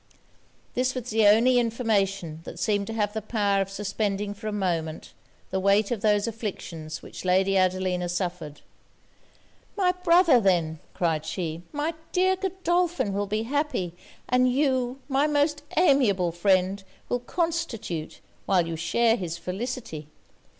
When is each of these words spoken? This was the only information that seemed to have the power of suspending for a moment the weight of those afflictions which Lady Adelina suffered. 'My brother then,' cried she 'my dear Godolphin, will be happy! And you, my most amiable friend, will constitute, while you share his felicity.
This 0.73 0.95
was 0.95 1.11
the 1.11 1.27
only 1.27 1.59
information 1.59 2.39
that 2.43 2.57
seemed 2.57 2.87
to 2.87 2.93
have 2.93 3.13
the 3.13 3.21
power 3.21 3.61
of 3.61 3.69
suspending 3.69 4.33
for 4.33 4.47
a 4.47 4.51
moment 4.51 5.13
the 5.51 5.59
weight 5.59 5.91
of 5.91 6.01
those 6.01 6.25
afflictions 6.25 7.03
which 7.03 7.23
Lady 7.23 7.55
Adelina 7.55 8.09
suffered. 8.09 8.61
'My 9.77 9.91
brother 9.91 10.41
then,' 10.41 10.79
cried 10.95 11.23
she 11.23 11.61
'my 11.71 11.93
dear 12.13 12.35
Godolphin, 12.35 13.13
will 13.13 13.27
be 13.27 13.43
happy! 13.43 13.93
And 14.27 14.51
you, 14.51 14.97
my 15.07 15.27
most 15.27 15.61
amiable 15.77 16.31
friend, 16.31 16.83
will 17.07 17.19
constitute, 17.19 18.21
while 18.47 18.65
you 18.67 18.75
share 18.75 19.15
his 19.15 19.37
felicity. 19.37 20.07